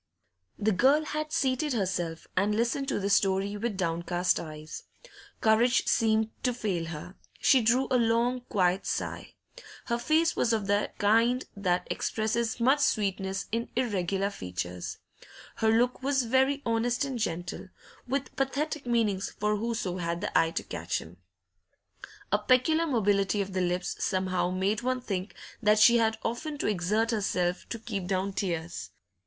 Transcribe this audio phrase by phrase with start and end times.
[0.57, 4.81] The girl had seated herself, and listened to this story with downcast eyes.
[5.41, 9.35] Courage seemed to fail her; she drew a long, quiet sigh.
[9.85, 14.97] Her face was of the kind that expresses much sweetness in irregular features.
[15.57, 17.67] Her look was very honest and gentle,
[18.07, 21.17] with pathetic meanings for whoso had the eye to catch them;
[22.31, 26.65] a peculiar mobility of the lips somehow made one think that she had often to
[26.65, 28.89] exert herself to keep down tears.